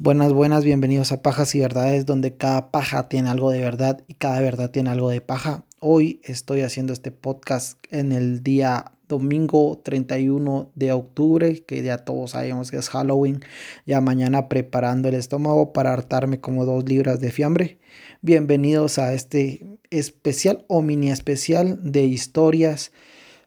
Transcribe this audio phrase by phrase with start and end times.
[0.00, 4.14] Buenas, buenas, bienvenidos a Pajas y Verdades, donde cada paja tiene algo de verdad y
[4.14, 5.64] cada verdad tiene algo de paja.
[5.80, 12.30] Hoy estoy haciendo este podcast en el día domingo 31 de octubre, que ya todos
[12.30, 13.40] sabemos que es Halloween.
[13.86, 17.80] Ya mañana preparando el estómago para hartarme como dos libras de fiambre.
[18.22, 22.92] Bienvenidos a este especial o mini especial de historias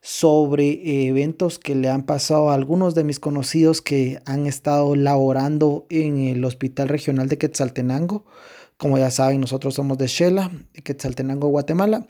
[0.01, 4.95] sobre eh, eventos que le han pasado a algunos de mis conocidos que han estado
[4.95, 8.25] laborando en el Hospital Regional de Quetzaltenango.
[8.77, 12.07] Como ya saben, nosotros somos de Shela, de Quetzaltenango, Guatemala.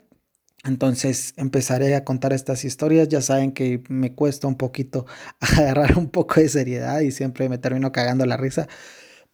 [0.64, 3.08] Entonces empezaré a contar estas historias.
[3.08, 5.04] Ya saben que me cuesta un poquito
[5.40, 8.68] agarrar un poco de seriedad y siempre me termino cagando la risa.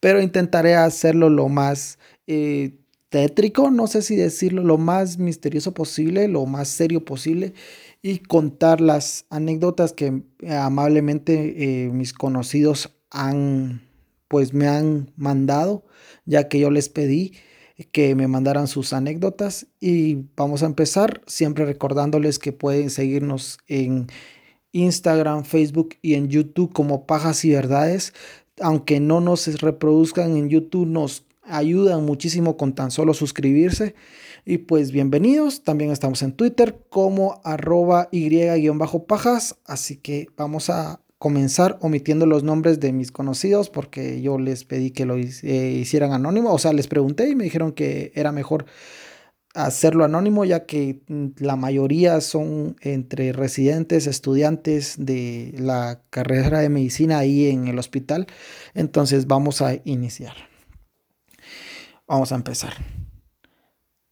[0.00, 2.76] Pero intentaré hacerlo lo más eh,
[3.08, 7.54] tétrico, no sé si decirlo, lo más misterioso posible, lo más serio posible
[8.02, 13.82] y contar las anécdotas que eh, amablemente eh, mis conocidos han
[14.28, 15.84] pues me han mandado
[16.26, 17.32] ya que yo les pedí
[17.92, 24.08] que me mandaran sus anécdotas y vamos a empezar siempre recordándoles que pueden seguirnos en
[24.72, 28.14] Instagram, Facebook y en YouTube como Pajas y Verdades.
[28.60, 33.94] Aunque no nos reproduzcan en YouTube, nos ayudan muchísimo con tan solo suscribirse.
[34.44, 41.78] Y pues bienvenidos, también estamos en Twitter como arroba y-pajas, así que vamos a comenzar
[41.80, 46.52] omitiendo los nombres de mis conocidos porque yo les pedí que lo eh, hicieran anónimo,
[46.52, 48.66] o sea, les pregunté y me dijeron que era mejor
[49.54, 56.68] hacerlo anónimo ya que mm, la mayoría son entre residentes, estudiantes de la carrera de
[56.68, 58.26] medicina ahí en el hospital.
[58.74, 60.47] Entonces vamos a iniciar.
[62.08, 62.72] Vamos a empezar.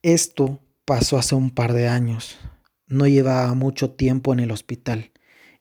[0.02, 2.36] Esto pasó hace un par de años.
[2.86, 5.12] No llevaba mucho tiempo en el hospital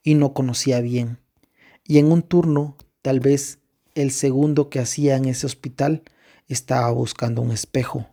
[0.03, 1.22] y no conocía bien.
[1.86, 3.59] Y en un turno, tal vez
[3.94, 6.03] el segundo que hacía en ese hospital,
[6.50, 8.09] estaba buscando un espejo.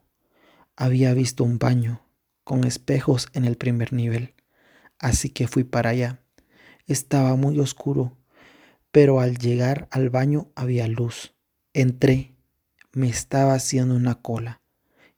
[0.77, 2.07] Había visto un baño
[2.45, 4.35] con espejos en el primer nivel,
[5.01, 6.23] así que fui para allá.
[6.87, 8.17] Estaba muy oscuro,
[8.93, 11.35] pero al llegar al baño había luz.
[11.73, 12.32] Entré,
[12.93, 14.61] me estaba haciendo una cola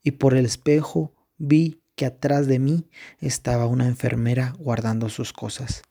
[0.03, 2.89] y por el espejo vi que atrás de mí
[3.21, 5.83] estaba una enfermera guardando sus cosas.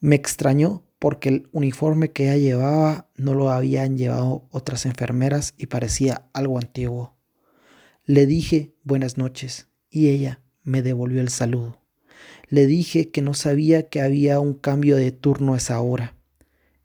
[0.00, 5.66] Me extrañó porque el uniforme que ella llevaba no lo habían llevado otras enfermeras y
[5.66, 7.16] parecía algo antiguo.
[8.04, 11.80] Le dije buenas noches y ella me devolvió el saludo.
[12.48, 16.16] Le dije que no sabía que había un cambio de turno a esa hora.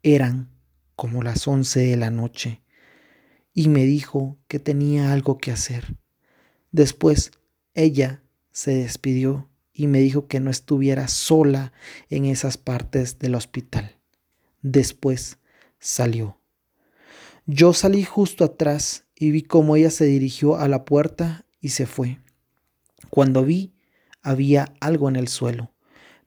[0.04, 0.50] Eran
[0.96, 2.62] como las once de la noche
[3.59, 5.97] y me dijo que tenía algo que hacer.
[6.72, 7.31] Después
[7.74, 11.74] ella se despidió y me dijo que no estuviera sola
[12.09, 13.97] en esas partes del hospital.
[14.62, 15.40] Después
[15.78, 16.40] salió.
[17.47, 21.86] Yo salí justo atrás y vi cómo ella se dirigió a la puerta y se
[21.86, 22.22] fue.
[23.09, 23.74] Cuando vi,
[24.22, 25.74] había algo en el suelo.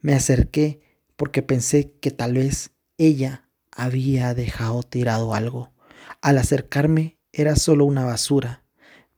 [0.03, 0.82] Me acerqué
[1.16, 5.72] porque pensé que tal vez ella había dejado tirado algo.
[6.20, 8.62] Al acercarme era solo una basura,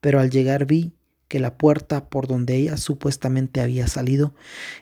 [0.01, 0.93] pero al llegar vi
[1.29, 4.35] que la puerta por donde ella supuestamente había salido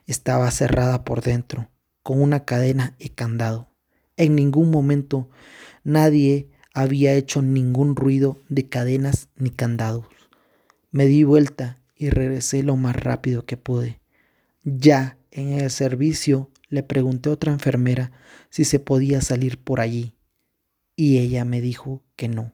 [0.06, 1.70] estaba cerrada por dentro,
[2.03, 3.70] con una cadena y candado.
[4.16, 5.31] En ningún momento
[5.84, 10.06] nadie había hecho ningún ruido de cadenas ni candados.
[10.91, 14.00] Me di vuelta y regresé lo más rápido que pude.
[14.64, 18.12] Ya en el servicio le pregunté a otra enfermera
[18.50, 20.14] si se podía salir por allí
[20.97, 22.53] y ella me dijo que no,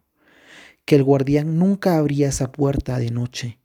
[0.88, 3.59] que el guardián nunca abría esa puerta de noche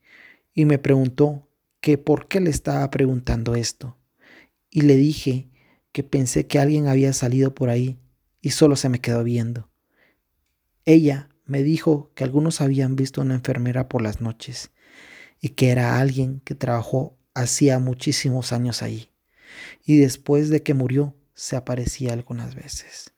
[0.54, 1.48] y me preguntó
[1.80, 3.98] que por qué le estaba preguntando esto.
[4.70, 5.50] Y le dije
[5.94, 7.98] que pensé que alguien había salido por ahí
[8.42, 9.70] y solo se me quedó viendo.
[10.84, 14.72] Ella me dijo que algunos habían visto a una enfermera por las noches
[15.40, 19.12] y que era alguien que trabajó hacía muchísimos años ahí.
[19.86, 23.14] Y después de que murió, se aparecía algunas veces.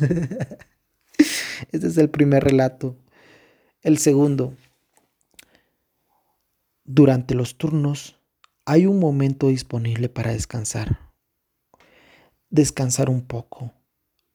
[1.72, 2.96] Este es el primer relato
[3.82, 4.58] el segundo,
[6.84, 8.20] durante los turnos
[8.66, 11.10] hay un momento disponible para descansar.
[12.50, 13.72] Descansar un poco.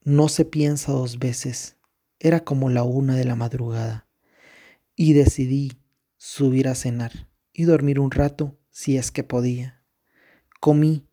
[0.01, 1.77] No se piensa dos veces.
[2.19, 4.07] Era como la una de la madrugada.
[4.95, 5.73] Y decidí
[6.17, 9.83] subir a cenar y dormir un rato si es que podía.
[10.59, 11.05] Comí.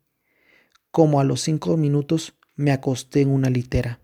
[0.89, 4.02] Como a los cinco minutos me acosté en una litera.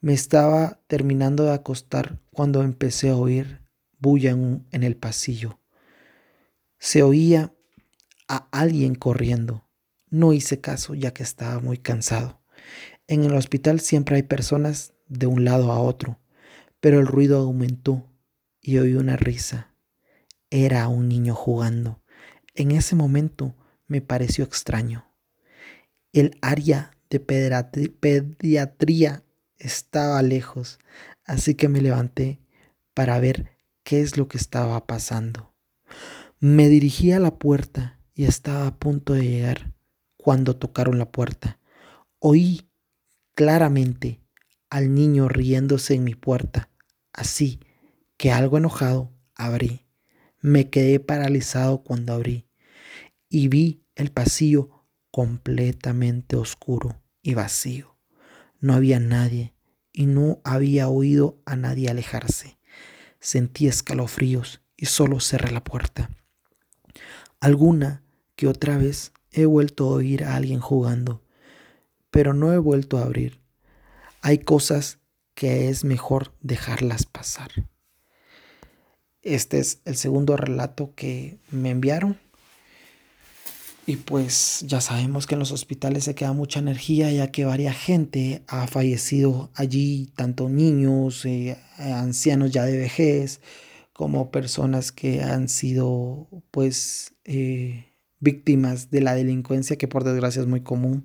[0.00, 3.62] Me estaba terminando de acostar cuando empecé a oír
[3.98, 5.58] bulla en, en, el pasillo.
[6.78, 7.54] Se oía
[8.28, 9.68] a alguien corriendo.
[10.10, 12.40] No hice caso ya que estaba muy cansado.
[13.08, 16.20] En el hospital siempre hay personas de un lado a otro,
[16.80, 18.06] pero el ruido aumentó
[18.60, 19.74] y oí una risa.
[20.50, 22.02] Era un niño jugando.
[22.54, 23.54] En ese momento
[23.86, 25.06] me pareció extraño.
[26.12, 29.22] El área de pediatría
[29.58, 30.78] estaba lejos,
[31.24, 32.40] así que me levanté
[32.94, 33.50] para ver
[33.82, 35.54] qué es lo que estaba pasando.
[36.40, 39.72] Me dirigí a la puerta y estaba a punto de llegar
[40.16, 41.58] cuando tocaron la puerta.
[42.18, 42.68] Oí
[43.34, 44.20] claramente
[44.70, 46.70] al niño riéndose en mi puerta,
[47.12, 47.60] así
[48.16, 49.86] que algo enojado abrí.
[50.40, 52.48] Me quedé paralizado cuando abrí
[53.28, 57.95] y vi el pasillo completamente oscuro y vacío.
[58.66, 59.54] No había nadie
[59.92, 62.58] y no había oído a nadie alejarse.
[63.20, 66.10] Sentí escalofríos y solo cerré la puerta.
[67.38, 68.02] Alguna
[68.34, 71.22] que otra vez he vuelto a oír a alguien jugando,
[72.10, 73.38] pero no he vuelto a abrir.
[74.20, 74.98] Hay cosas
[75.34, 77.52] que es mejor dejarlas pasar.
[79.22, 82.18] Este es el segundo relato que me enviaron.
[83.88, 87.76] Y pues ya sabemos que en los hospitales se queda mucha energía ya que varias
[87.76, 93.40] gente ha fallecido allí, tanto niños, eh, ancianos ya de vejez,
[93.92, 100.48] como personas que han sido pues eh, víctimas de la delincuencia que por desgracia es
[100.48, 101.04] muy común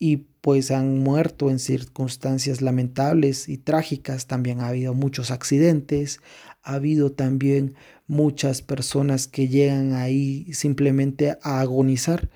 [0.00, 4.26] y pues han muerto en circunstancias lamentables y trágicas.
[4.26, 6.20] También ha habido muchos accidentes,
[6.68, 7.74] ha habido también
[8.06, 12.28] muchas personas que llegan ahí simplemente a agonizar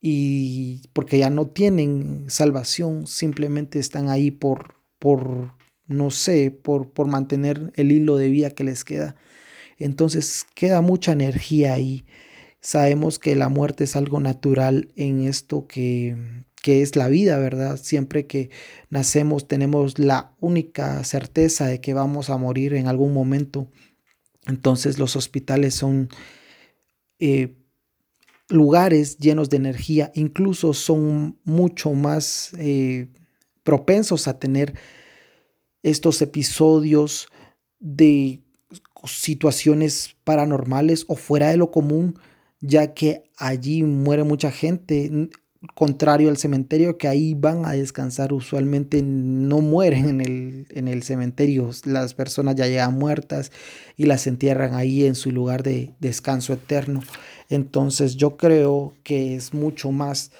[0.00, 5.54] y porque ya no tienen salvación, simplemente están ahí por, por
[5.88, 9.16] no sé, por, por mantener el hilo de vida que les queda.
[9.76, 12.06] Entonces queda mucha energía ahí.
[12.60, 17.78] Sabemos que la muerte es algo natural en esto que, que es la vida, ¿verdad?
[17.78, 18.50] Siempre que
[18.90, 23.68] nacemos tenemos la única certeza de que vamos a morir en algún momento.
[24.46, 26.08] Entonces los hospitales son
[27.18, 27.54] eh,
[28.48, 33.08] lugares llenos de energía, incluso son mucho más eh,
[33.62, 34.74] propensos a tener
[35.82, 37.28] estos episodios
[37.78, 38.42] de
[39.04, 42.18] situaciones paranormales o fuera de lo común,
[42.60, 45.30] ya que allí muere mucha gente,
[45.74, 51.02] contrario al cementerio, que ahí van a descansar, usualmente no mueren en el, en el
[51.02, 53.52] cementerio, las personas ya llegan muertas
[53.96, 57.02] y las entierran ahí en su lugar de descanso eterno.
[57.50, 60.30] Entonces yo creo que es mucho más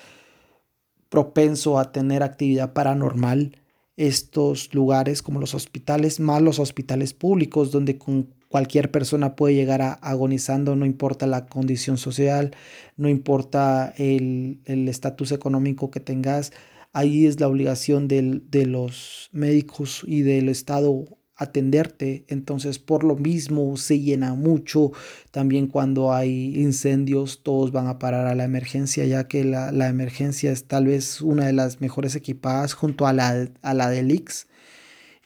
[1.10, 3.56] propenso a tener actividad paranormal
[3.96, 9.80] estos lugares como los hospitales, más los hospitales públicos, donde con cualquier persona puede llegar
[9.80, 12.50] a agonizando, no importa la condición social,
[12.96, 16.52] no importa el estatus económico que tengas.
[16.92, 21.06] Ahí es la obligación del, de los médicos y del Estado
[21.40, 22.24] atenderte.
[22.28, 24.92] Entonces, por lo mismo, se llena mucho.
[25.30, 29.88] También cuando hay incendios, todos van a parar a la emergencia, ya que la, la
[29.88, 34.48] emergencia es tal vez una de las mejores equipadas junto a la, a la del.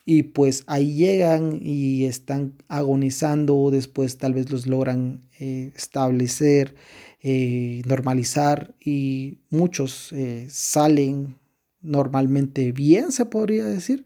[0.04, 6.74] Y pues ahí llegan y están agonizando, después tal vez los logran eh, establecer,
[7.22, 11.36] eh, normalizar y muchos eh, salen
[11.80, 14.04] normalmente bien, se podría decir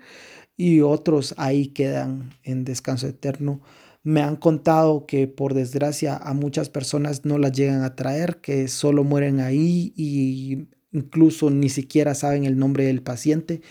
[0.56, 3.60] y otros ahí quedan en descanso eterno.
[4.02, 8.68] Me han contado que por desgracia a muchas personas no las llegan a traer, que
[8.68, 13.62] solo mueren ahí y incluso ni siquiera saben el nombre del paciente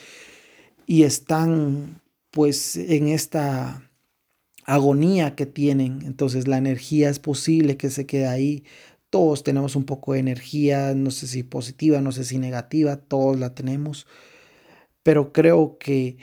[0.86, 3.88] y están pues en esta
[4.68, 6.02] agonía que tienen.
[6.06, 8.64] Entonces la energía es posible que se quede ahí.
[9.10, 13.40] Todos tenemos un poco de energía, no sé si positiva, no sé si negativa, todos
[13.40, 14.06] la tenemos.
[15.04, 16.18] Pero creo que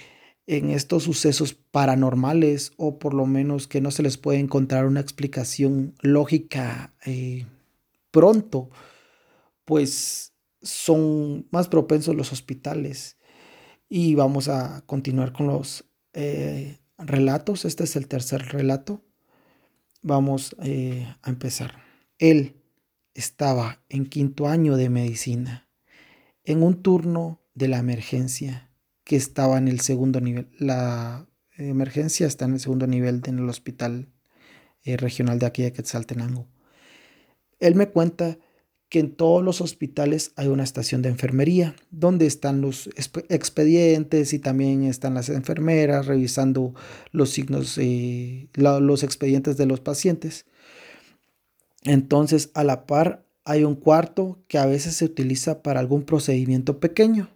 [0.46, 5.00] en estos sucesos paranormales o por lo menos que no se les puede encontrar una
[5.00, 7.46] explicación lógica eh,
[8.10, 8.70] pronto,
[9.64, 13.16] pues son más propensos los hospitales.
[13.88, 15.84] Y vamos a continuar con los
[16.14, 17.64] eh, relatos.
[17.64, 19.04] Este es el tercer relato.
[20.02, 21.82] Vamos eh, a empezar.
[22.18, 22.56] Él
[23.14, 25.68] estaba en quinto año de medicina,
[26.44, 28.70] en un turno de la emergencia
[29.04, 30.50] que estaba en el segundo nivel.
[30.58, 34.08] La emergencia está en el segundo nivel en el hospital
[34.82, 36.48] eh, regional de aquí de Quetzaltenango.
[37.60, 38.38] Él me cuenta
[38.94, 42.88] que en todos los hospitales hay una estación de enfermería donde están los
[43.28, 46.74] expedientes y también están las enfermeras revisando
[47.10, 50.46] los signos, eh, los expedientes de los pacientes.
[51.82, 56.78] Entonces, a la par, hay un cuarto que a veces se utiliza para algún procedimiento
[56.78, 57.33] pequeño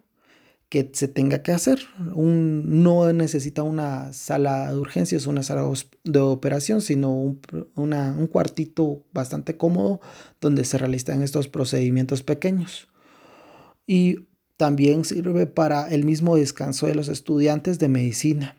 [0.69, 1.81] que se tenga que hacer.
[2.15, 5.69] Un, no necesita una sala de urgencias, una sala
[6.05, 7.41] de operación, sino un,
[7.75, 10.01] un cuartito bastante cómodo
[10.41, 12.89] donde se realizan estos procedimientos pequeños.
[13.87, 18.57] Y también sirve para el mismo descanso de los estudiantes de medicina.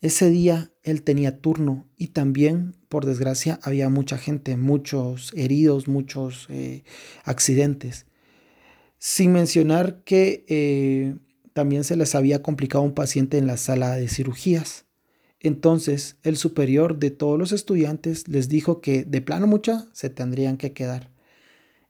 [0.00, 6.46] Ese día él tenía turno y también, por desgracia, había mucha gente, muchos heridos, muchos
[6.50, 6.84] eh,
[7.24, 8.06] accidentes.
[8.98, 11.16] Sin mencionar que eh,
[11.54, 14.84] también se les había complicado un paciente en la sala de cirugías.
[15.40, 20.56] Entonces, el superior de todos los estudiantes les dijo que de plano mucha se tendrían
[20.56, 21.10] que quedar.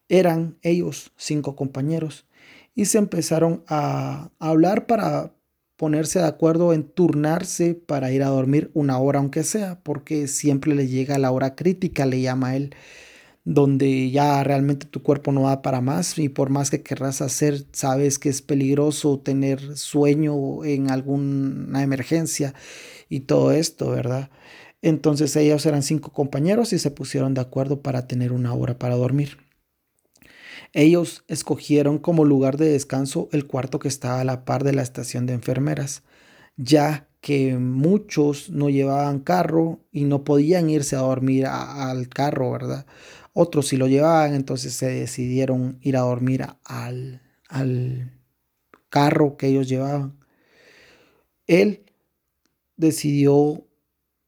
[0.09, 2.27] Eran ellos, cinco compañeros,
[2.75, 5.35] y se empezaron a hablar para
[5.77, 10.75] ponerse de acuerdo en turnarse para ir a dormir una hora aunque sea, porque siempre
[10.75, 12.75] le llega la hora crítica, le llama él,
[13.45, 17.67] donde ya realmente tu cuerpo no va para más y por más que querrás hacer,
[17.73, 22.55] sabes que es peligroso tener sueño en alguna emergencia
[23.09, 24.31] y todo esto, ¿verdad?
[24.83, 28.97] Entonces ellos eran cinco compañeros y se pusieron de acuerdo para tener una hora para
[28.97, 29.39] dormir.
[30.73, 34.83] Ellos escogieron como lugar de descanso el cuarto que estaba a la par de la
[34.83, 36.03] estación de enfermeras,
[36.57, 42.87] ya que muchos no llevaban carro y no podían irse a dormir al carro, ¿verdad?
[43.35, 48.19] Otros sí lo llevaban, entonces se decidieron ir a dormir al, al
[48.89, 50.19] carro que ellos llevaban.
[51.47, 51.85] Él
[52.77, 53.67] decidió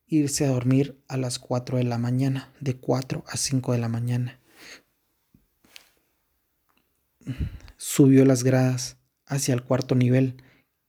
[0.06, 3.88] irse a dormir a las 4 de la mañana, de 4 a 5 de la
[3.88, 4.40] mañana
[7.76, 10.42] subió las gradas hacia el cuarto nivel,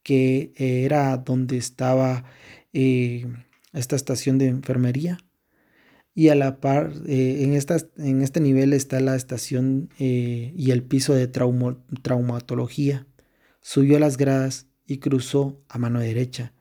[0.04, 2.26] que era donde estaba
[2.74, 3.26] eh,
[3.74, 5.18] esta estación de enfermería.
[6.18, 10.72] Y a la par, eh, en, esta, en este nivel está la estación eh, y
[10.72, 13.06] el piso de traumatología.
[13.62, 16.54] Subió las gradas y cruzó a mano derecha,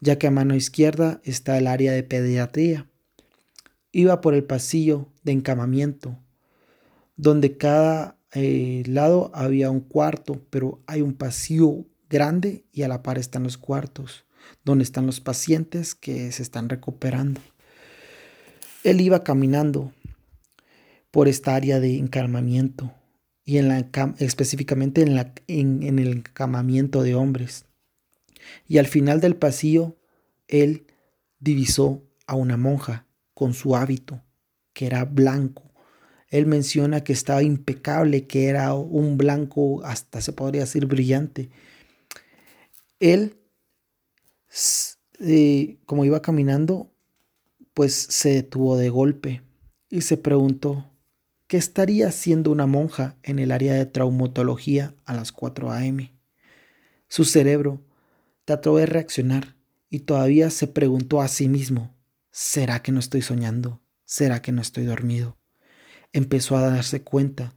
[0.00, 2.90] ya que a mano izquierda está el área de pediatría.
[3.92, 6.18] Iba por el pasillo de encamamiento,
[7.14, 13.04] donde cada eh, lado había un cuarto, pero hay un pasillo grande y a la
[13.04, 14.24] par están los cuartos,
[14.64, 17.40] donde están los pacientes que se están recuperando.
[18.84, 19.92] Él iba caminando
[21.10, 22.94] por esta área de encamamiento
[23.44, 27.66] y en la, específicamente en, la, en, en el encamamiento de hombres.
[28.68, 29.96] Y al final del pasillo,
[30.46, 30.86] él
[31.40, 34.22] divisó a una monja con su hábito,
[34.72, 35.74] que era blanco,
[36.34, 41.48] él menciona que estaba impecable, que era un blanco, hasta se podría decir brillante.
[42.98, 43.38] Él,
[45.20, 46.92] eh, como iba caminando,
[47.74, 49.42] pues se detuvo de golpe
[49.90, 50.90] y se preguntó,
[51.46, 56.14] ¿qué estaría haciendo una monja en el área de traumatología a las 4 a.m.?
[57.08, 57.84] Su cerebro
[58.44, 59.56] trató de reaccionar
[59.90, 61.94] y todavía se preguntó a sí mismo,
[62.30, 63.82] ¿será que no estoy soñando?
[64.04, 65.38] ¿Será que no estoy dormido?
[66.14, 67.54] empezó a darse cuenta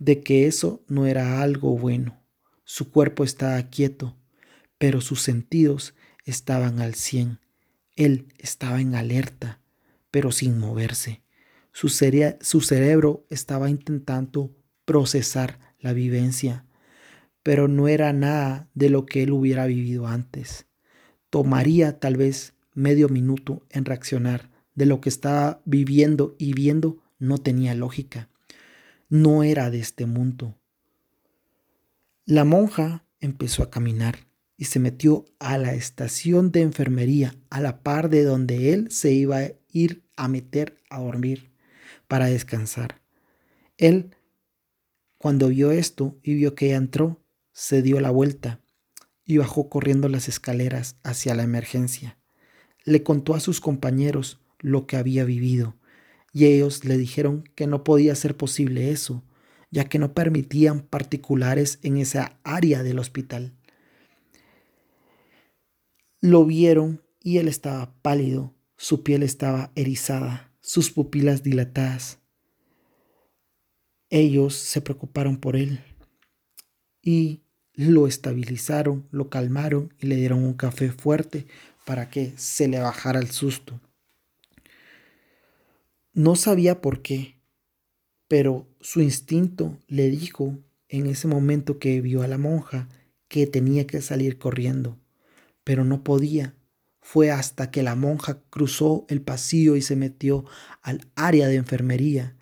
[0.00, 2.24] de que eso no era algo bueno.
[2.64, 4.16] Su cuerpo estaba quieto,
[4.78, 7.38] pero sus sentidos estaban al cien.
[8.00, 9.60] Él estaba en alerta,
[10.10, 11.20] pero sin moverse.
[11.70, 16.64] Su, cerebro estaba intentando procesar la vivencia,
[17.42, 20.64] pero no era nada de lo que él hubiera vivido antes.
[21.28, 27.36] Tomaría tal vez medio minuto en reaccionar de lo que estaba viviendo y viendo no
[27.36, 28.30] tenía lógica,
[29.10, 30.58] no era de este mundo.
[32.24, 34.29] La monja empezó a caminar
[34.60, 39.10] y se metió a la estación de enfermería a la par de donde él se
[39.10, 41.50] iba a ir a meter a dormir
[42.08, 43.00] para descansar.
[43.78, 44.14] Él,
[45.16, 47.24] cuando vio esto y vio que ella entró,
[47.54, 48.60] se dio la vuelta
[49.24, 52.18] y bajó corriendo las escaleras hacia la emergencia.
[52.84, 55.78] Le contó a sus compañeros lo que había vivido
[56.34, 59.24] y ellos le dijeron que no podía ser posible eso,
[59.70, 63.54] ya que no permitían particulares en esa área del hospital.
[66.22, 72.18] Lo vieron y él estaba pálido, su piel estaba erizada, sus pupilas dilatadas.
[74.10, 75.80] Ellos se preocuparon por él
[77.02, 77.40] y
[77.72, 81.46] lo estabilizaron, lo calmaron y le dieron un café fuerte
[81.86, 83.80] para que se le bajara el susto.
[86.12, 87.40] No sabía por qué,
[88.28, 90.58] pero su instinto le dijo
[90.88, 92.90] en ese momento que vio a la monja
[93.28, 94.99] que tenía que salir corriendo,
[95.64, 96.54] pero no podía.
[97.00, 100.44] Fue hasta que la monja cruzó el pasillo y se metió
[100.82, 102.36] al área de enfermería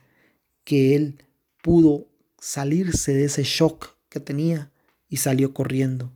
[0.64, 1.25] que él
[1.62, 2.08] pudo
[2.38, 4.70] salirse de ese shock que tenía
[5.08, 6.12] y salió corriendo.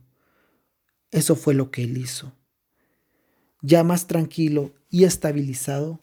[1.11, 2.33] Eso fue lo que él hizo.
[3.61, 6.01] Ya más tranquilo y estabilizado,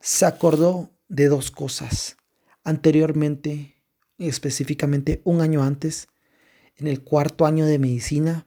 [0.00, 2.16] se acordó de dos cosas.
[2.62, 3.76] Anteriormente,
[4.18, 6.08] específicamente un año antes,
[6.76, 8.46] en el cuarto año de medicina,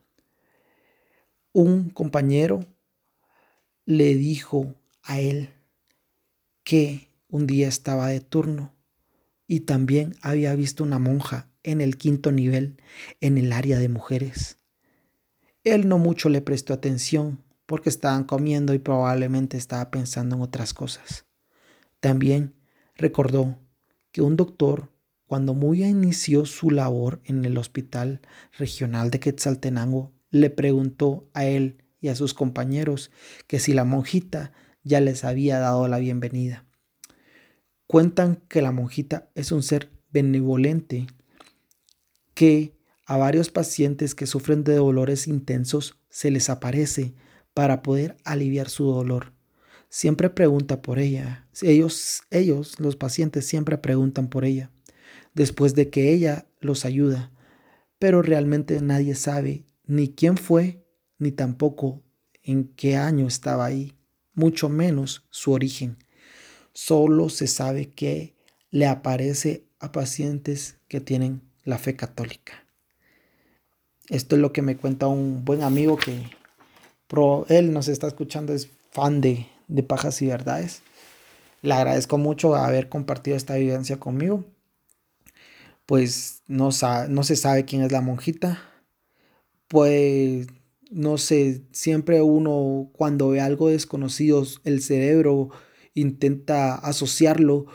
[1.58, 2.68] un compañero
[3.88, 5.50] le dijo a él
[6.64, 8.76] que un día estaba de turno
[9.48, 12.80] y también había visto una monja en el quinto nivel
[13.22, 14.60] en el área de mujeres.
[15.64, 20.76] Él no mucho le prestó atención porque estaban comiendo y probablemente estaba pensando en otras
[20.76, 21.26] cosas.
[22.00, 22.54] También
[22.94, 23.58] recordó
[24.12, 24.92] que un doctor,
[25.26, 28.22] cuando muy inició su labor en el Hospital
[28.60, 33.12] Regional de Quetzaltenango, le preguntó a él y a sus compañeros
[33.48, 34.54] que si la monjita
[34.84, 36.66] ya les había dado la bienvenida.
[37.88, 41.08] Cuentan que la monjita es un ser benevolente
[42.34, 47.14] que a varios pacientes que sufren de dolores intensos se les aparece
[47.54, 49.34] para poder aliviar su dolor.
[49.90, 51.48] Siempre pregunta por ella.
[51.62, 54.70] Ellos, ellos, los pacientes, siempre preguntan por ella.
[55.34, 57.32] Después de que ella los ayuda.
[57.98, 60.86] Pero realmente nadie sabe ni quién fue,
[61.18, 62.04] ni tampoco
[62.44, 63.94] en qué año estaba ahí,
[64.34, 65.98] mucho menos su origen.
[66.74, 68.36] Solo se sabe que
[68.70, 72.66] le aparece a pacientes que tienen la fe católica.
[74.10, 76.30] Esto es lo que me cuenta un buen amigo que
[77.50, 80.82] él nos está escuchando, es fan de, de Pajas y Verdades.
[81.62, 84.46] Le agradezco mucho haber compartido esta vivencia conmigo.
[85.86, 86.70] Pues no,
[87.10, 88.62] no se sabe quién es la monjita.
[89.68, 90.48] Pues
[90.92, 95.50] no sé, siempre uno cuando ve algo desconocido, el cerebro
[95.94, 97.66] intenta asociarlo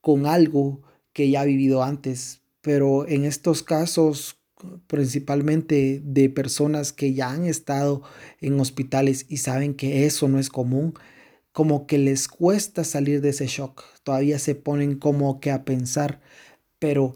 [0.00, 2.42] con algo que ya ha vivido antes.
[2.60, 4.38] Pero en estos casos,
[4.86, 8.02] principalmente de personas que ya han estado
[8.40, 10.94] en hospitales y saben que eso no es común,
[11.52, 13.84] como que les cuesta salir de ese shock.
[14.02, 16.20] Todavía se ponen como que a pensar,
[16.78, 17.14] pero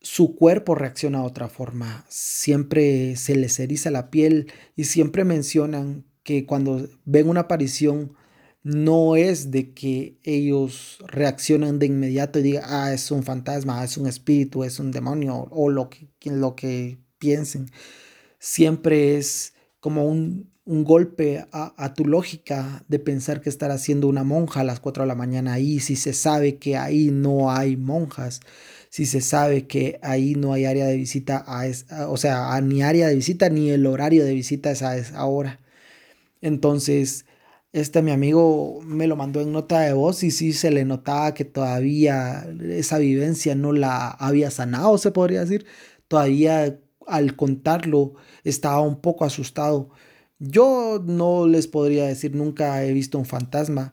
[0.00, 2.04] su cuerpo reacciona de otra forma.
[2.08, 8.14] Siempre se les eriza la piel y siempre mencionan que cuando ven una aparición
[8.62, 13.96] no es de que ellos reaccionan de inmediato y digan, ah, es un fantasma, es
[13.96, 17.70] un espíritu, es un demonio o lo que, lo que piensen.
[18.38, 24.06] Siempre es como un, un golpe a, a, tu lógica de pensar que estar haciendo
[24.08, 27.50] una monja a las 4 de la mañana ahí, si se sabe que ahí no
[27.50, 28.40] hay monjas
[28.90, 33.08] si se sabe que ahí no hay área de visita, a o sea, ni área
[33.08, 35.60] de visita ni el horario de visita es a esa hora.
[36.40, 37.26] Entonces,
[37.72, 41.34] este mi amigo me lo mandó en nota de voz y sí se le notaba
[41.34, 45.66] que todavía esa vivencia no la había sanado, se podría decir.
[46.08, 49.90] Todavía al contarlo estaba un poco asustado.
[50.38, 53.92] Yo no les podría decir nunca he visto un fantasma,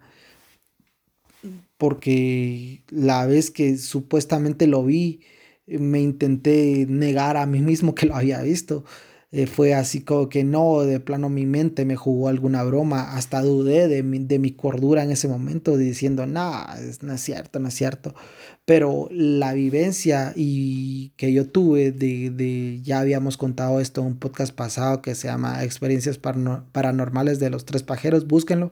[1.77, 5.21] porque la vez que supuestamente lo vi,
[5.67, 8.85] eh, me intenté negar a mí mismo que lo había visto.
[9.31, 13.41] Eh, fue así como que no, de plano mi mente me jugó alguna broma, hasta
[13.41, 16.65] dudé de mi, de mi cordura en ese momento, diciendo, no,
[17.01, 18.15] no es cierto, no es cierto.
[18.63, 24.19] Pero la vivencia y que yo tuve de, de, ya habíamos contado esto en un
[24.19, 28.71] podcast pasado que se llama Experiencias Paranormales de los Tres Pajeros, búsquenlo.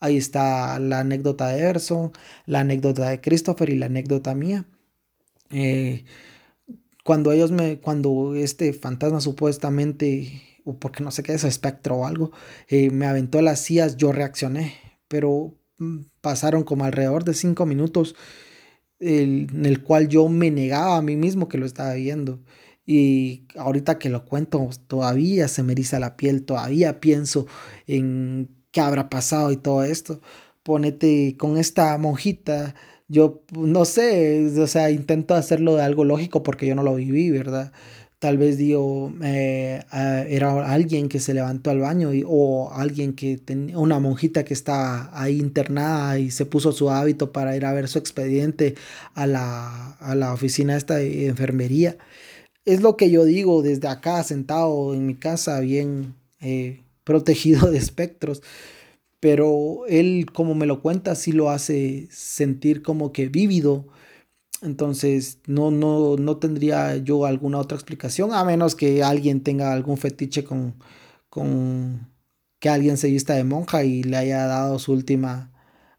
[0.00, 2.12] Ahí está la anécdota de Erson,
[2.46, 4.66] la anécdota de Christopher y la anécdota mía.
[5.50, 6.04] Eh,
[7.04, 12.06] cuando ellos me, cuando este fantasma supuestamente, o porque no sé qué es, espectro o
[12.06, 12.32] algo,
[12.68, 14.74] eh, me aventó las sillas, yo reaccioné,
[15.08, 18.14] pero mm, pasaron como alrededor de cinco minutos
[19.00, 22.42] en el cual yo me negaba a mí mismo que lo estaba viendo.
[22.86, 27.46] Y ahorita que lo cuento, todavía se me eriza la piel, todavía pienso
[27.86, 30.20] en qué habrá pasado y todo esto.
[30.62, 32.74] Ponete con esta monjita,
[33.08, 37.30] yo no sé, o sea, intento hacerlo de algo lógico porque yo no lo viví,
[37.30, 37.72] ¿verdad?
[38.18, 39.82] Tal vez digo, eh,
[40.28, 45.10] era alguien que se levantó al baño o alguien que tenía una monjita que está
[45.18, 48.74] ahí internada y se puso su hábito para ir a ver su expediente
[49.14, 51.96] a la, a la oficina esta de enfermería.
[52.64, 57.76] Es lo que yo digo desde acá, sentado en mi casa, bien eh, protegido de
[57.78, 58.40] espectros.
[59.18, 63.88] Pero él, como me lo cuenta, sí lo hace sentir como que vívido.
[64.62, 69.96] Entonces, no, no, no tendría yo alguna otra explicación, a menos que alguien tenga algún
[69.96, 70.76] fetiche con,
[71.28, 72.08] con
[72.60, 75.52] que alguien se vista de monja y le haya dado su última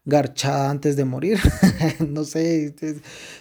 [0.06, 1.38] garchada antes de morir.
[2.08, 2.74] no sé,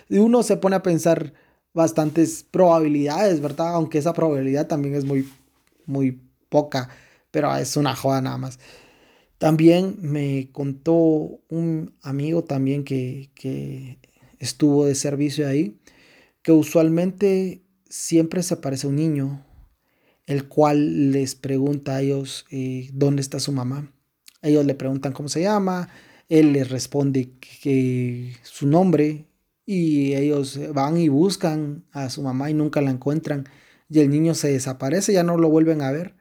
[0.10, 1.34] uno se pone a pensar
[1.74, 3.76] bastantes probabilidades, ¿verdad?
[3.76, 5.30] Aunque esa probabilidad también es muy,
[5.86, 6.90] muy poca
[7.32, 8.60] pero es una joda nada más.
[9.38, 13.98] También me contó un amigo también que, que
[14.40, 15.80] estuvo de servicio ahí,
[16.44, 19.46] que usualmente siempre se aparece un niño,
[20.26, 23.92] el cual les pregunta a ellos eh, dónde está su mamá.
[24.42, 25.90] Ellos le preguntan cómo se llama,
[26.30, 29.28] él les responde que, su nombre
[29.66, 33.48] y ellos van y buscan a su mamá y nunca la encuentran
[33.90, 36.16] y el niño se desaparece, ya no lo vuelven a ver,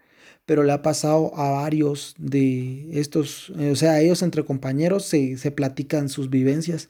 [0.50, 5.52] pero le ha pasado a varios de estos, o sea, ellos entre compañeros se, se
[5.52, 6.88] platican sus vivencias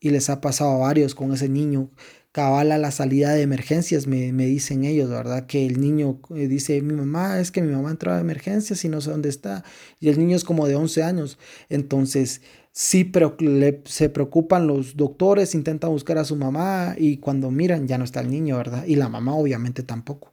[0.00, 1.90] y les ha pasado a varios con ese niño
[2.32, 5.44] cabala la salida de emergencias, me, dicen ellos, ¿verdad?
[5.44, 8.88] Que el niño eh, dice, mi mamá, es que mi mamá entraba a emergencias y
[8.88, 9.62] no sé dónde está.
[10.00, 11.38] Y el niño es como de 11 años.
[11.68, 12.40] Entonces,
[12.72, 13.36] sí pero
[13.84, 18.20] se preocupan los doctores, intentan buscar a su mamá y cuando miran ya no está
[18.22, 18.86] el niño, ¿verdad?
[18.86, 20.31] Y la mamá obviamente tampoco.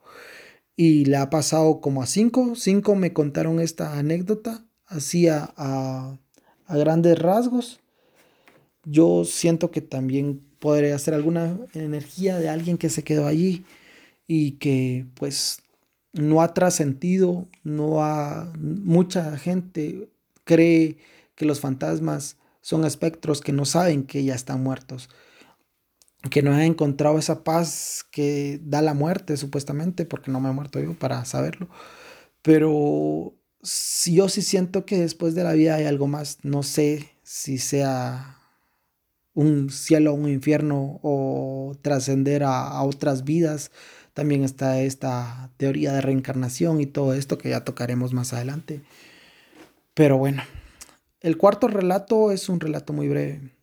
[0.81, 6.17] Y le ha pasado como a cinco, cinco me contaron esta anécdota, así a, a
[6.77, 7.81] grandes rasgos.
[8.85, 13.65] Yo siento que también podría ser alguna energía de alguien que se quedó allí
[14.25, 15.63] y que pues
[16.13, 20.07] no ha trascendido, no ha mucha gente
[20.45, 20.95] cree
[21.35, 25.09] que los fantasmas son espectros que no saben que ya están muertos,
[26.29, 30.53] que no han encontrado esa paz que da la muerte supuestamente, porque no me he
[30.53, 31.69] muerto yo para saberlo,
[32.41, 33.33] pero
[34.05, 38.39] yo sí siento que después de la vida hay algo más, no sé si sea
[39.33, 43.71] un cielo, un infierno o trascender a, otras vidas.
[44.13, 48.81] También está esta teoría de reencarnación y todo esto que ya tocaremos más adelante.
[49.93, 50.43] Pero bueno,
[51.21, 53.53] el cuarto relato es un relato muy breve.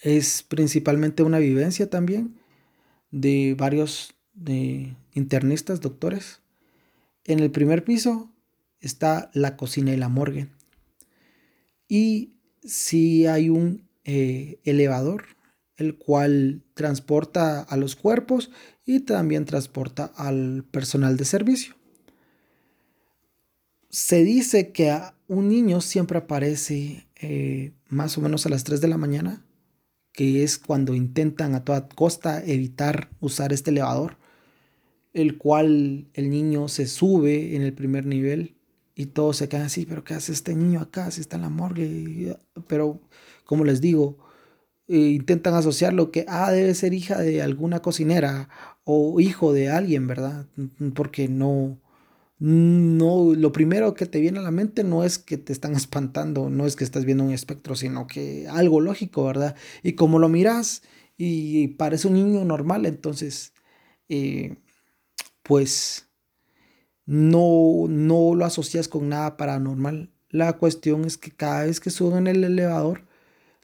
[0.00, 2.36] Es principalmente una vivencia también
[3.10, 4.14] de varios
[5.14, 6.40] internistas, doctores.
[7.24, 8.30] En el primer piso
[8.80, 10.48] está la cocina y la morgue.
[11.88, 15.24] Y si hay un eh, elevador,
[15.76, 18.50] el cual transporta a los cuerpos
[18.84, 21.76] y también transporta al personal de servicio.
[23.88, 28.88] Se dice que un niño siempre aparece eh, más o menos a las 3 de
[28.88, 29.44] la mañana,
[30.18, 34.16] que es cuando intentan a toda costa evitar usar este elevador,
[35.12, 38.56] el cual el niño se sube en el primer nivel
[38.96, 41.12] y todos se quedan así, pero ¿qué hace este niño acá?
[41.12, 42.36] Si está en la morgue.
[42.66, 43.00] Pero,
[43.44, 44.18] como les digo,
[44.88, 48.48] eh, intentan asociarlo que, ah, debe ser hija de alguna cocinera
[48.82, 50.46] o hijo de alguien, ¿verdad?
[50.96, 51.78] Porque no,
[52.38, 56.50] no, lo primero que te viene a la mente no es que te están espantando,
[56.50, 59.56] no es que estás viendo un espectro, sino que algo lógico, ¿verdad?
[59.82, 60.82] Y como lo miras
[61.16, 63.52] y parece un niño normal, entonces,
[64.08, 64.56] eh,
[65.42, 66.08] pues
[67.06, 70.12] no, no lo asocias con nada paranormal.
[70.30, 73.06] La cuestión es que cada vez que suben en el elevador,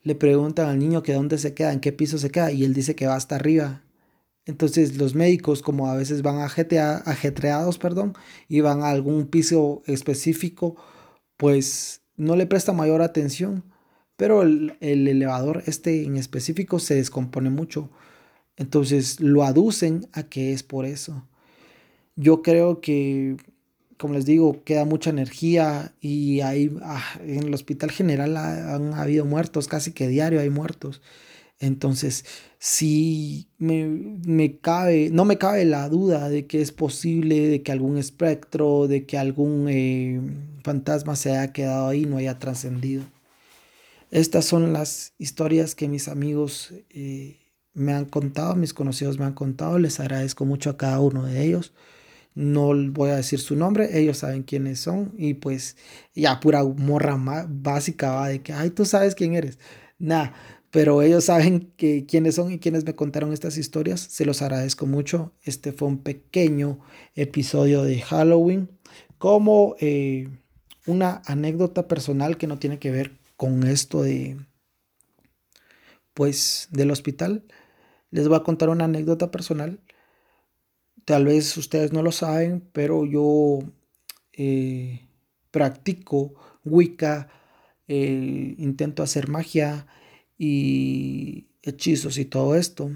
[0.02, 2.74] le preguntan al niño que dónde se queda, en qué piso se queda, y él
[2.74, 3.83] dice que va hasta arriba.
[4.46, 8.14] Entonces los médicos, como a veces van ajetreados, perdón,
[8.48, 10.76] y van a algún piso específico,
[11.36, 13.64] pues no le presta mayor atención.
[14.16, 17.90] Pero el, el elevador, este en específico, se descompone mucho.
[18.56, 21.26] Entonces lo aducen a que es por eso.
[22.16, 23.36] Yo creo que,
[23.98, 29.24] como les digo, queda mucha energía y ahí ah, en el hospital general han habido
[29.24, 31.02] muertos, casi que diario hay muertos.
[31.60, 32.24] Entonces,
[32.58, 37.98] sí me, cabe, no me cabe la duda de que es posible de que algún
[37.98, 40.20] espectro, de que algún eh,
[40.62, 43.04] fantasma se haya quedado ahí no haya trascendido.
[44.10, 47.38] Estas son las historias que mis amigos eh,
[47.72, 49.78] me han contado, mis conocidos me han contado.
[49.78, 51.72] Les agradezco mucho a cada uno de ellos.
[52.34, 55.76] No voy a decir su nombre, ellos saben quiénes son y pues
[56.14, 57.16] ya pura morra
[57.48, 59.58] básica va de que, ay, tú sabes quién eres.
[59.98, 60.34] Nada,
[60.74, 64.00] pero ellos saben que quiénes son y quiénes me contaron estas historias.
[64.00, 65.32] Se los agradezco mucho.
[65.44, 66.80] Este fue un pequeño
[67.14, 68.68] episodio de Halloween
[69.18, 70.28] como eh,
[70.84, 74.36] una anécdota personal que no tiene que ver con esto de,
[76.12, 77.44] pues, del hospital.
[78.10, 79.80] Les voy a contar una anécdota personal
[81.04, 83.58] Tal vez ustedes no lo saben, pero yo
[84.32, 85.06] eh,
[85.50, 86.34] practico
[86.64, 87.28] Wicca,
[87.88, 89.86] eh, intento hacer magia
[90.38, 92.90] y hechizos y todo esto.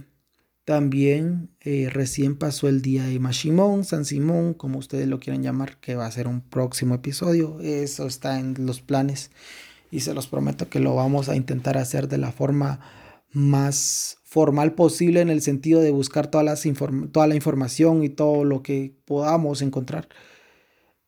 [0.64, 5.78] También eh, recién pasó el día de Mashimon, San Simón, como ustedes lo quieran llamar,
[5.80, 7.58] que va a ser un próximo episodio.
[7.60, 9.30] Eso está en los planes
[9.90, 12.80] y se los prometo que lo vamos a intentar hacer de la forma
[13.30, 16.62] más formal posible en el sentido de buscar todas las
[17.12, 20.08] toda la información y todo lo que podamos encontrar.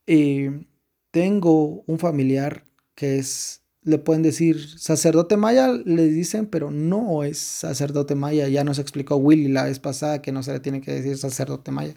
[0.07, 0.67] Eh,
[1.11, 2.65] tengo un familiar
[2.95, 8.49] que es, le pueden decir sacerdote maya, le dicen, pero no es sacerdote maya.
[8.49, 11.71] Ya nos explicó Willy la vez pasada que no se le tiene que decir sacerdote
[11.71, 11.95] maya,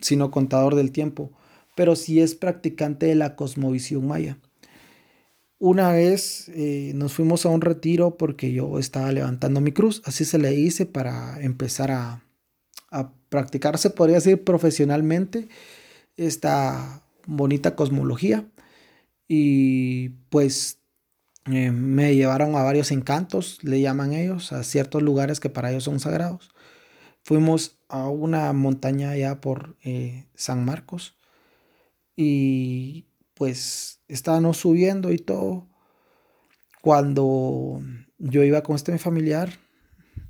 [0.00, 1.32] sino contador del tiempo,
[1.76, 4.38] pero sí es practicante de la cosmovisión maya.
[5.58, 10.24] Una vez eh, nos fuimos a un retiro porque yo estaba levantando mi cruz, así
[10.24, 12.24] se le hice para empezar a,
[12.90, 15.48] a practicar, se podría decir profesionalmente,
[16.16, 18.46] esta bonita cosmología.
[19.28, 20.79] Y pues
[21.46, 25.84] eh, me llevaron a varios encantos, le llaman ellos, a ciertos lugares que para ellos
[25.84, 26.50] son sagrados.
[27.22, 31.16] Fuimos a una montaña allá por eh, San Marcos
[32.16, 35.66] y pues estábamos subiendo y todo.
[36.82, 37.82] Cuando
[38.18, 39.58] yo iba con este familiar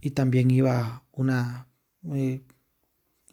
[0.00, 1.68] y también iba una
[2.14, 2.42] eh,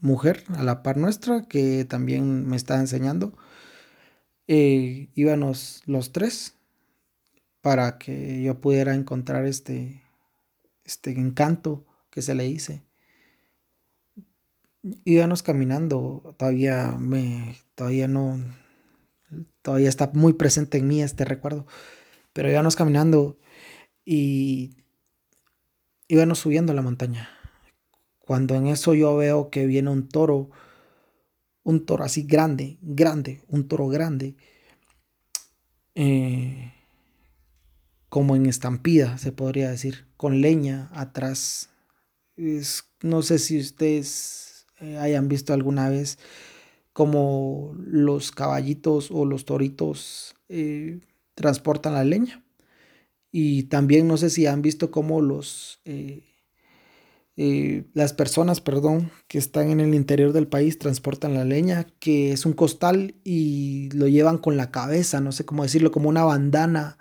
[0.02, 3.34] mujer a la par nuestra que también me estaba enseñando,
[4.48, 6.57] íbamos los tres
[7.68, 10.02] para que yo pudiera encontrar este,
[10.86, 12.82] este encanto que se le hice.
[15.04, 18.40] Íbamos caminando, todavía me, todavía no,
[19.62, 21.68] todavía está muy presente en mí este recuerdo.
[22.32, 23.38] Pero íbamos caminando
[24.06, 24.78] y
[26.08, 27.28] íbamos subiendo la montaña.
[28.20, 30.52] Cuando en eso yo veo que viene un toro,
[31.64, 34.38] un toro así grande, grande, un toro grande,
[35.96, 36.72] eh,
[38.10, 41.70] como en estampida, se podría decir, con leña atrás.
[43.02, 46.20] no sé si ustedes eh, hayan visto alguna vez
[46.94, 51.00] como los caballitos o los toritos eh,
[51.36, 52.44] transportan la leña.
[53.32, 56.24] Y también no sé si han visto cómo los, eh,
[57.94, 62.48] las personas, perdón, que están en el interior del país transportan la leña, que es
[62.48, 66.98] un costal y lo llevan con la cabeza, no sé cómo decirlo, como una bandana.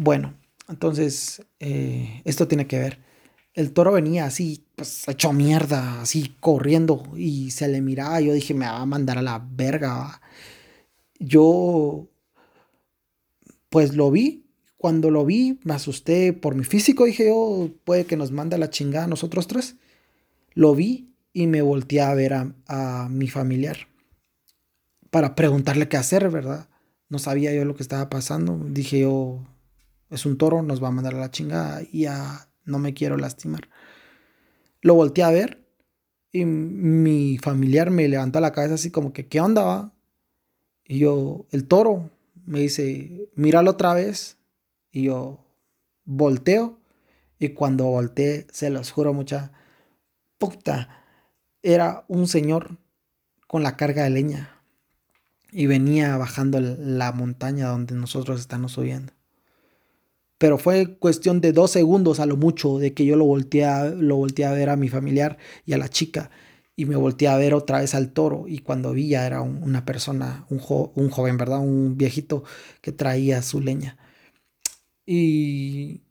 [0.00, 0.34] Bueno,
[0.68, 3.08] entonces esto tiene que ver
[3.58, 8.20] el toro venía así, pues hecho mierda, así corriendo y se le miraba.
[8.20, 10.20] Yo dije, me va a mandar a la verga.
[11.18, 12.06] Yo,
[13.68, 14.44] pues lo vi.
[14.76, 17.04] Cuando lo vi, me asusté por mi físico.
[17.04, 19.74] Dije yo, puede que nos mande a la chingada a nosotros tres.
[20.54, 23.88] Lo vi y me volteé a ver a, mi familiar
[25.10, 26.68] para preguntarle qué hacer, ¿verdad?
[27.08, 28.60] No sabía yo lo que estaba pasando.
[28.68, 29.42] Dije yo,
[30.10, 31.82] es un toro, nos va a mandar a la chingada.
[31.90, 33.68] Y a no me quiero lastimar.
[34.80, 35.66] Lo volteé a ver
[36.30, 39.92] y mi familiar me levantó la cabeza así como que, ¿qué onda va?
[40.86, 42.10] Y yo, el toro,
[42.46, 44.38] me dice, míralo otra vez.
[44.92, 45.44] Y yo
[46.04, 46.78] volteo
[47.38, 49.52] y cuando volteé, se los juro mucha
[50.38, 51.04] puta,
[51.62, 52.78] era un señor
[53.46, 54.62] con la carga de leña
[55.50, 59.17] y venía bajando la montaña donde nosotros estamos subiendo
[60.38, 63.86] pero fue cuestión de dos segundos a lo mucho de que yo lo volteé a,
[63.90, 66.30] lo volteé a ver a mi familiar y a la chica
[66.76, 69.84] y me volteé a ver otra vez al toro y cuando vi ya era una
[69.84, 70.62] persona, un,
[70.94, 71.58] un joven, ¿verdad?
[71.58, 72.44] Un viejito
[72.80, 73.98] que traía su leña.
[75.04, 76.02] Y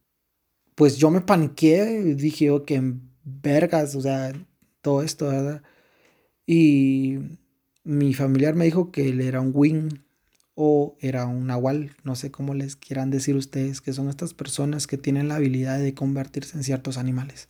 [0.76, 2.82] pues yo me paniqué, dije, oh, que
[3.24, 4.34] vergas, o sea,
[4.82, 5.64] todo esto, ¿verdad?
[6.46, 7.20] Y
[7.84, 9.90] mi familiar me dijo que él era un wing,
[10.60, 14.88] o era un nahual, no sé cómo les quieran decir ustedes, que son estas personas
[14.88, 17.48] que tienen la habilidad de convertirse en ciertos animales.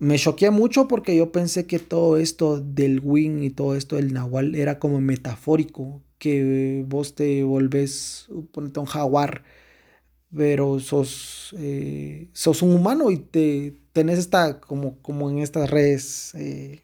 [0.00, 4.12] Me choqué mucho porque yo pensé que todo esto del wing y todo esto del
[4.12, 9.44] nahual era como metafórico, que vos te volvés, ponete un jaguar,
[10.36, 16.34] pero sos, eh, sos un humano y te tenés esta, como, como en estas redes
[16.34, 16.82] eh,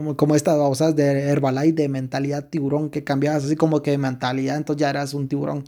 [0.00, 3.98] como, como estas babosas de Herbalife de mentalidad tiburón que cambiabas así como que de
[3.98, 5.64] mentalidad, entonces ya eras un tiburón.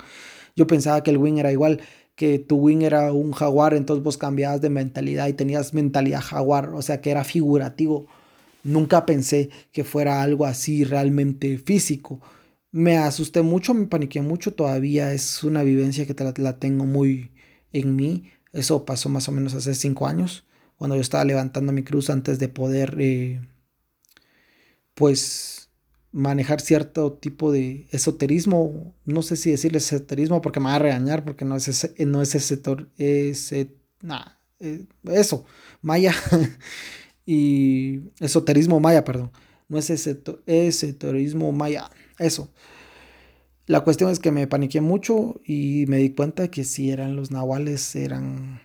[0.56, 1.82] Yo pensaba que el wing era igual,
[2.14, 6.70] que tu wing era un jaguar, entonces vos cambiabas de mentalidad y tenías mentalidad jaguar,
[6.70, 8.06] o sea que era figurativo.
[8.64, 12.20] Nunca pensé que fuera algo así realmente físico.
[12.70, 17.32] Me asusté mucho, me paniqué mucho, todavía es una vivencia que la, tengo muy
[17.74, 18.30] en mí.
[18.54, 20.46] Eso pasó más o menos hace cinco años,
[20.78, 23.40] cuando yo estaba levantando mi cruz antes de poder eh,
[24.94, 25.70] pues
[26.12, 31.24] manejar cierto tipo de esoterismo, no sé si decirle esoterismo porque me va a regañar
[31.24, 32.60] porque no es ese, no es ese,
[32.98, 33.70] ese
[34.60, 35.44] eh, eso,
[35.80, 36.14] maya
[37.26, 39.32] y esoterismo maya, perdón,
[39.68, 42.50] no es ese esoterismo maya, eso.
[43.66, 47.30] La cuestión es que me paniqué mucho y me di cuenta que si eran los
[47.30, 48.60] nahuales, eran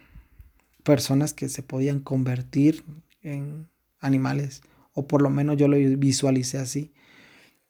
[0.83, 2.83] personas que se podían convertir
[3.21, 4.61] en animales
[4.97, 6.91] o por lo menos yo lo visualicé así.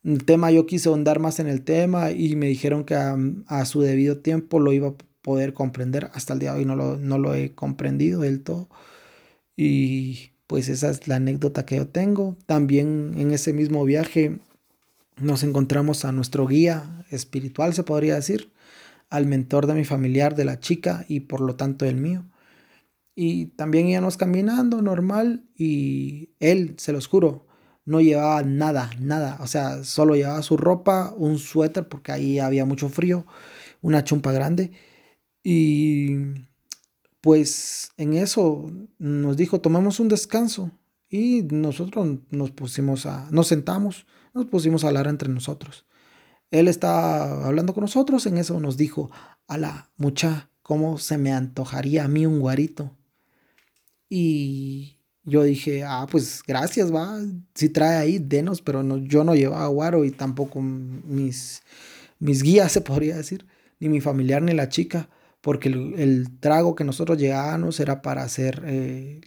[0.06, 3.82] el tema yo quise ahondar más en el tema y me dijeron que a, su
[3.82, 6.10] debido tiempo lo iba a poder comprender.
[6.14, 8.70] Hasta el día de hoy no lo, no lo he comprendido del todo.
[9.58, 12.38] Y pues esa es la anécdota que yo tengo.
[12.46, 14.40] También en ese mismo viaje
[15.18, 18.52] nos encontramos a nuestro guía espiritual, se podría decir,
[19.10, 22.24] al mentor de mi familiar, de la chica y por lo tanto el mío.
[23.20, 27.48] Y también íbamos caminando normal y él, se los juro,
[27.84, 29.40] no llevaba nada, nada.
[29.42, 33.26] O sea, solo llevaba su ropa, un suéter porque ahí había mucho frío,
[33.82, 34.72] una chumpa grande.
[35.42, 36.16] Y
[37.20, 40.70] pues en eso nos dijo, tomemos un descanso.
[41.10, 45.88] Y nosotros nos pusimos a, nos sentamos, nos pusimos a hablar entre nosotros.
[46.52, 49.10] Él estaba hablando con nosotros, en eso nos dijo,
[49.48, 52.96] a la mucha, ¿cómo se me antojaría a mí un guarito?
[54.10, 57.20] Y yo dije, ah, pues gracias, va.
[57.54, 61.64] Si trae ahí, denos, pero no, yo no llevaba guaro y tampoco mis,
[62.20, 63.46] mis guías, se podría decir,
[63.80, 65.10] ni mi familiar ni la chica,
[65.42, 69.22] porque el, trago que nosotros llegábamos era para hacer eh,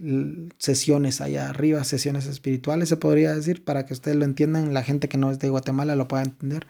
[0.58, 5.08] sesiones allá arriba, sesiones espirituales, se podría decir, para que ustedes lo entiendan, la gente
[5.08, 6.66] que no es de Guatemala lo pueda entender.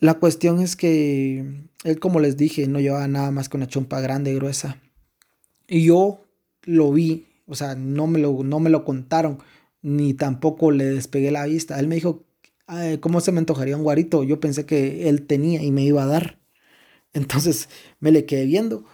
[0.00, 4.00] La cuestión es que él, como les dije, no llevaba nada más que una chompa
[4.00, 4.78] grande, y gruesa.
[5.68, 6.24] Y yo
[6.64, 9.38] lo vi o sea, no me lo, no me lo contaron,
[9.82, 11.80] ni tampoco le despegué la vista.
[11.80, 12.22] Él me dijo,
[13.00, 14.22] ¿cómo se me antojaría un guarito?
[14.22, 16.38] Yo pensé que él tenía y me iba a dar.
[17.12, 17.68] Entonces
[17.98, 18.84] me le quedé viendo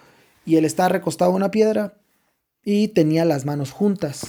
[0.43, 2.01] y él estaba recostado en una piedra
[2.63, 4.25] y tenía las manos juntas.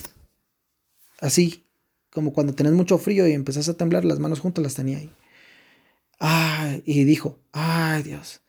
[1.21, 1.65] Así,
[2.11, 5.11] como cuando tenés mucho frío y empezás a temblar, las manos juntas las tenía ahí.
[6.85, 8.43] Y dijo, ay Dios,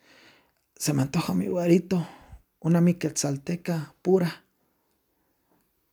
[0.76, 2.06] se me antoja mi guarito,
[2.60, 4.44] una salteca pura.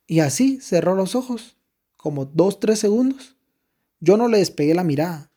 [0.08, 1.58] Y así cerró los ojos,
[1.98, 3.36] como dos, tres segundos.
[4.00, 5.32] Yo no le despegué la mirada.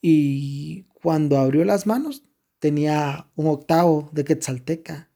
[0.00, 2.24] Y cuando abrió las manos,
[2.58, 5.10] tenía un octavo de quetzalteca.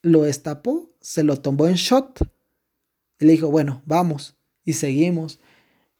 [0.00, 2.20] Lo destapó, se lo tomó en shot.
[3.20, 4.38] Y le dijo, bueno, vamos.
[4.64, 5.40] Y seguimos.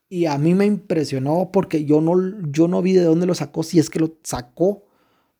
[0.08, 2.14] Y a mí me impresionó porque yo no,
[2.50, 4.86] yo no vi de dónde lo sacó, si es que lo sacó.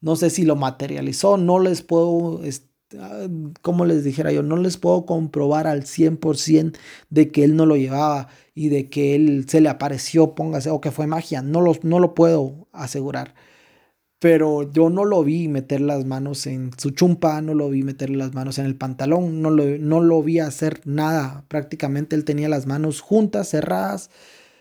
[0.01, 2.74] No sé si lo materializó, no les puedo Ah,
[3.63, 6.79] como les dijera yo, no les puedo comprobar al 100%
[7.11, 10.81] de que él no lo llevaba y de que él se le apareció, póngase, o
[10.81, 13.35] que fue magia, no lo, no lo puedo asegurar.
[14.19, 18.11] Pero yo no lo vi meter las manos en su chumpa, no lo vi meter
[18.11, 21.45] las manos en el pantalón, no lo, no lo vi hacer nada.
[21.49, 24.11] Prácticamente él tenía las manos juntas, cerradas.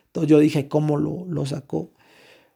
[0.08, 1.92] Entonces yo dije, ¿cómo lo, lo sacó?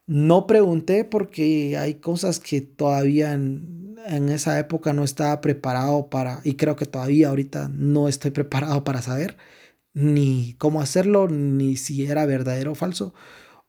[0.08, 3.98] No pregunté porque hay cosas que todavía en,
[4.30, 9.02] esa época no estaba preparado para, y creo que todavía ahorita no estoy preparado para
[9.02, 9.38] saber
[9.94, 13.14] ni cómo hacerlo, ni si era verdadero o falso.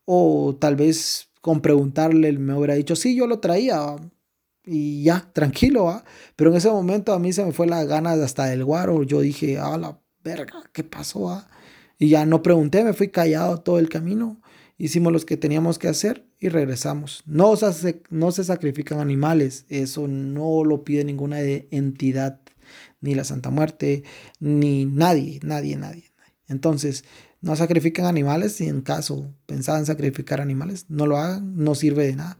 [0.04, 3.96] O tal vez con preguntarle me hubiera dicho, sí, yo lo traía
[4.64, 6.02] y ya, tranquilo,
[6.36, 9.02] pero en ese momento a mí se me fue la gana hasta del guaro.
[9.02, 11.44] Yo dije, ah, la verga, ¿qué pasó?
[11.98, 14.40] Y ya no pregunté, me fui callado todo el camino
[14.78, 17.22] hicimos los que teníamos que hacer y regresamos.
[17.26, 22.40] No se, no se sacrifican animales, eso no lo pide ninguna entidad,
[23.00, 24.04] ni la Santa Muerte,
[24.38, 26.12] ni nadie, nadie, nadie.
[26.46, 27.04] Entonces,
[27.40, 32.16] no sacrifican animales si en caso pensaban sacrificar animales, no lo hagan, no sirve de
[32.16, 32.38] nada.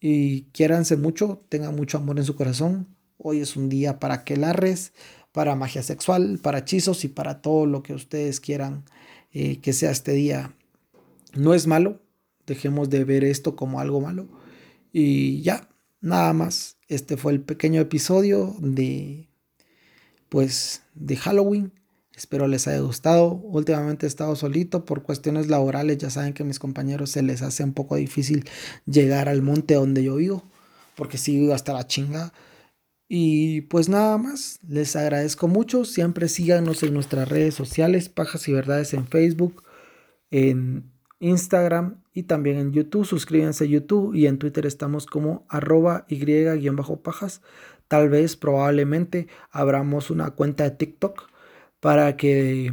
[0.00, 2.88] Y quiéranse mucho, tengan mucho amor en su corazón.
[3.16, 4.92] Hoy es un día para que res,
[5.32, 8.84] para magia sexual, para hechizos y para todo lo que ustedes quieran
[9.32, 10.54] eh, que sea este día
[11.36, 12.00] no es malo,
[12.46, 14.28] dejemos de ver esto como algo malo.
[14.92, 15.68] Y ya,
[16.00, 16.78] nada más.
[16.88, 19.28] Este fue el pequeño episodio de
[20.28, 21.72] pues de Halloween.
[22.14, 23.34] Espero les haya gustado.
[23.34, 25.98] Últimamente he estado solito por cuestiones laborales.
[25.98, 28.44] Ya saben que a mis compañeros se les hace un poco difícil
[28.86, 30.44] llegar al monte donde yo vivo.
[30.96, 32.32] Porque sigo hasta la chinga.
[33.08, 34.60] Y pues nada más.
[34.68, 35.84] Les agradezco mucho.
[35.84, 38.08] Siempre síganos en nuestras redes sociales.
[38.08, 39.64] Pajas y Verdades en Facebook.
[40.30, 40.93] En
[41.24, 43.04] Instagram y también en YouTube.
[43.04, 47.42] Suscríbanse a YouTube y en Twitter estamos como arroba y-pajas.
[47.88, 51.28] Tal vez, probablemente, abramos una cuenta de TikTok
[51.80, 52.72] para que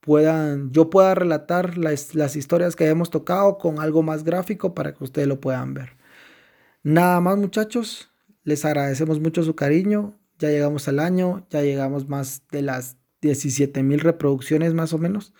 [0.00, 4.94] puedan, yo pueda relatar las, las historias que hemos tocado con algo más gráfico para
[4.94, 5.96] que ustedes lo puedan ver.
[6.82, 8.10] Nada más muchachos,
[8.44, 10.18] les agradecemos mucho su cariño.
[10.38, 15.34] Ya llegamos al año, ya llegamos más de las 17 mil reproducciones más o menos.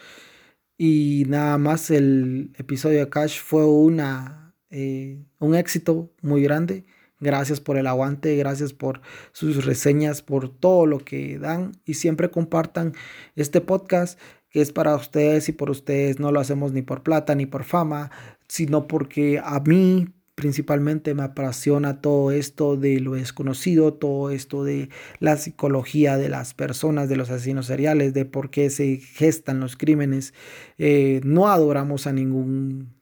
[0.78, 6.84] Y nada más el episodio de Cash fue una, eh, un éxito muy grande.
[7.18, 9.00] Gracias por el aguante, gracias por
[9.32, 12.92] sus reseñas, por todo lo que dan y siempre compartan
[13.36, 14.20] este podcast
[14.50, 16.20] que es para ustedes y por ustedes.
[16.20, 18.10] No lo hacemos ni por plata ni por fama,
[18.48, 24.90] sino porque a mí principalmente me apasiona todo esto de lo desconocido, todo esto de
[25.18, 29.76] la psicología de las personas, de los asesinos seriales, de por qué se gestan los
[29.76, 30.34] crímenes.
[30.78, 32.94] Eh, no adoramos a ningún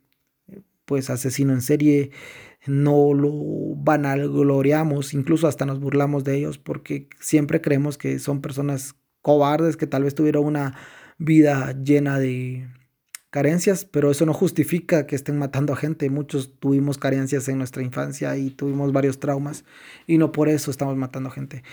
[0.85, 2.12] pues asesino en serie,
[2.66, 3.32] no lo
[3.76, 9.89] vanagloriamos, incluso hasta nos burlamos de ellos porque siempre creemos que son personas cobardes que
[9.89, 10.76] tal vez tuvieron una
[11.18, 12.68] vida llena de
[13.35, 16.09] carencias, pero eso no justifica que estén matando a gente.
[16.09, 19.64] Muchos tuvimos carencias en nuestra infancia y tuvimos varios traumas
[20.07, 21.64] y no por eso estamos matando a gente.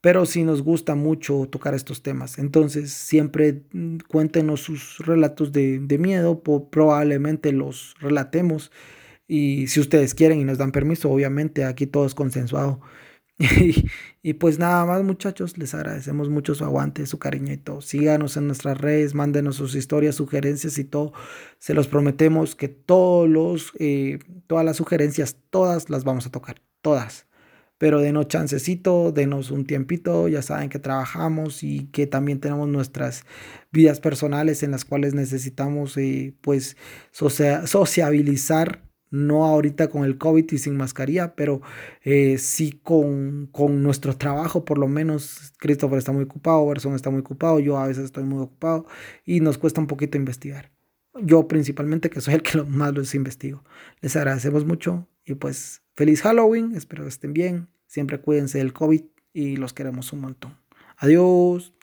[0.00, 2.40] Pero sí nos gusta mucho tocar estos temas.
[2.40, 8.72] Entonces siempre mm, cuéntenos sus relatos de, de miedo, probablemente los relatemos.
[9.28, 12.80] Y si ustedes quieren y nos dan permiso, obviamente aquí todo es consensuado.
[14.26, 17.82] Y, pues nada más muchachos, les agradecemos mucho su aguante, su cariño y todo.
[17.82, 21.12] Síganos en nuestras redes, mándenos sus historias, sugerencias y todo.
[21.58, 27.26] Se los prometemos que todos eh, todas las sugerencias, todas las vamos a tocar, todas.
[27.76, 33.24] Pero denos chancecito, denos un tiempito, ya saben que trabajamos y que también tenemos nuestras
[33.72, 36.76] vidas personales en las cuales necesitamos eh, pues
[37.12, 41.62] sociabilizar no ahorita con el COVID y sin mascarilla, pero
[42.02, 43.50] eh, sí con,
[43.82, 45.52] nuestro trabajo, por lo menos.
[45.58, 48.86] Christopher está muy ocupado, Berson está muy ocupado, yo a veces estoy muy ocupado
[49.24, 50.70] y nos cuesta un poquito investigar.
[51.22, 53.62] Yo principalmente, que soy el que más los investigo.
[54.00, 59.02] Les agradecemos mucho y pues feliz Halloween, espero que estén bien, siempre cuídense del COVID
[59.32, 60.56] y los queremos un montón.
[60.96, 61.73] Adiós.